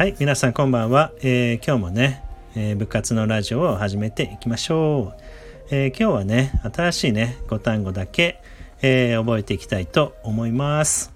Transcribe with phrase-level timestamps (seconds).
[0.00, 1.12] はい、皆さんこんばんは。
[1.18, 2.24] えー、今日もね、
[2.56, 5.22] えー、部活のラジオを始めていきましょう。
[5.70, 8.40] えー、今日はね、新しいね、5単語だけ、
[8.80, 11.12] え覚えていきたいと思います。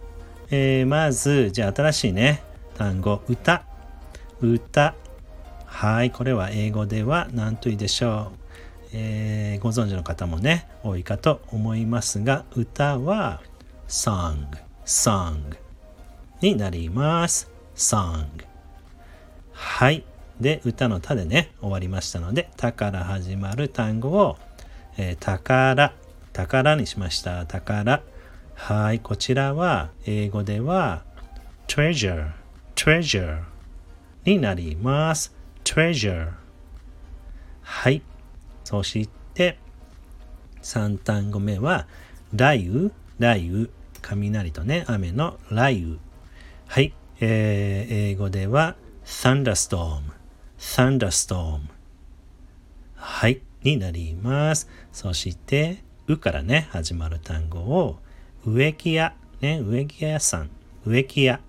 [0.50, 2.42] えまず、じゃあ新しいね、
[2.76, 3.64] 単語、歌。
[4.42, 4.94] 歌。
[5.64, 8.90] はい、これは英語では何と言うでしょう。
[8.92, 13.40] えご存知の方もね、多いかと思いますが、歌は
[13.88, 14.44] song、
[14.84, 15.56] song
[16.42, 17.50] になります。
[17.74, 18.53] song
[19.74, 20.04] はい。
[20.40, 24.36] で、歌のたでね、終わりましたので、たから始まる単語を、
[24.96, 25.92] えー、宝、
[26.32, 27.44] 宝にしました。
[27.44, 28.00] 宝。
[28.54, 29.00] はい。
[29.00, 31.02] こちらは、英語では、
[31.66, 32.30] treasure、
[32.76, 33.42] treasure
[34.24, 35.34] になります。
[35.64, 36.30] treasure。
[37.62, 38.00] はい。
[38.62, 39.58] そして、
[40.62, 41.88] 3単語目は、
[42.30, 43.68] 雷雨、雷雨、
[44.02, 45.10] 雷とね、雨。
[45.10, 45.98] の雷雨。
[46.68, 46.94] はい。
[47.18, 50.02] えー、英語では thunderstorm,
[50.58, 51.60] thunderstorm
[52.94, 54.68] はい、になります。
[54.92, 57.98] そして、うからね、始まる単語を
[58.46, 60.50] 植木屋、ね、植木屋さん、
[60.86, 61.40] 植木屋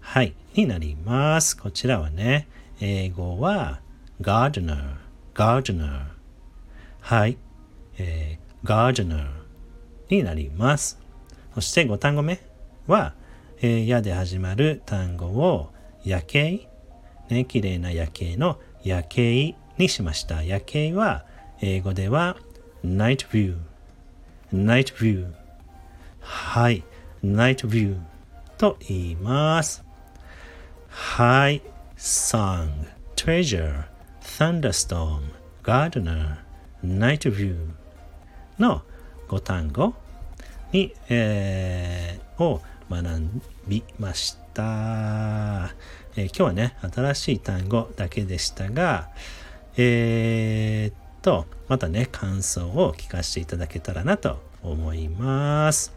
[0.00, 1.56] はい、になります。
[1.56, 2.48] こちらはね、
[2.80, 3.80] 英語は
[4.20, 4.96] gardener,
[5.34, 6.06] gardener
[7.00, 7.38] はい、
[7.98, 9.28] えー、gardener
[10.08, 10.98] になります。
[11.54, 12.40] そして5単語目
[12.86, 13.14] は
[13.64, 15.70] えー、やで始まる単語を
[16.04, 16.68] 夜景、
[17.32, 20.42] ね、綺麗な夜景の夜景にしました。
[20.42, 21.24] 夜景は
[21.60, 22.36] 英語では
[22.84, 23.56] night view,
[24.52, 25.32] night view
[26.20, 26.84] はい、
[27.24, 27.98] night view
[28.58, 29.84] と言います。
[30.88, 31.62] はい、
[31.96, 32.68] song,
[33.16, 33.84] treasure,
[34.20, 35.20] thunderstorm,
[35.62, 36.36] gardener,
[36.84, 37.56] night view
[38.58, 38.82] の
[39.28, 39.94] 5単語
[40.72, 42.60] に、えー、を
[42.90, 43.06] 学
[43.66, 45.51] びました。
[46.16, 49.08] えー、今日はね、新しい単語だけでしたが、
[49.76, 55.92] えー、っと、またね、感想を聞かせていただけたらなと思います。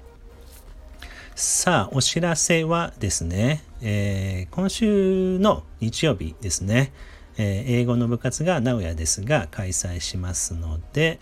[1.36, 6.94] さあ、お知らせはですね、えー、今週の日曜日ですね、
[7.38, 11.20] えー、英語の部活が名古屋ですが開催しますので、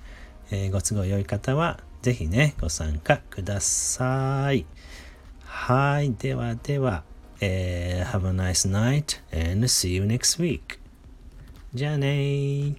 [0.51, 4.65] えー、ご都合良い方はぜひね、ご参加ください。
[5.45, 6.13] はい。
[6.13, 7.03] ではでは、
[7.40, 10.78] えー、Have a nice night and see you next week.
[11.74, 12.76] じゃあね